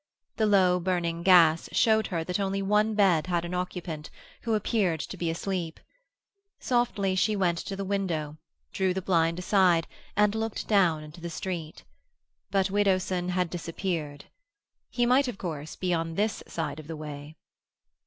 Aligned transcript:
The 0.37 0.47
low 0.47 0.79
burning 0.79 1.21
gas 1.21 1.69
showed 1.73 2.07
her 2.07 2.23
that 2.23 2.39
only 2.39 2.63
one 2.63 2.95
bed 2.95 3.27
had 3.27 3.45
an 3.45 3.53
occupant, 3.53 4.09
who 4.41 4.55
appeared 4.55 4.99
to 5.01 5.15
be 5.15 5.29
asleep. 5.29 5.79
Softly 6.59 7.13
she 7.15 7.35
went 7.35 7.59
to 7.59 7.75
the 7.75 7.85
window, 7.85 8.37
drew 8.73 8.95
the 8.95 9.01
blind 9.03 9.37
aside, 9.37 9.85
and 10.17 10.33
looked 10.33 10.67
down 10.67 11.03
into 11.03 11.21
the 11.21 11.29
street. 11.29 11.83
But 12.49 12.71
Widdowson 12.71 13.29
had 13.29 13.51
disappeared. 13.51 14.25
He 14.89 15.05
might 15.05 15.27
of 15.27 15.37
course 15.37 15.75
be 15.75 15.93
on 15.93 16.15
this 16.15 16.41
side 16.47 16.79
of 16.79 16.87
the 16.87 16.97
way. 16.97 17.35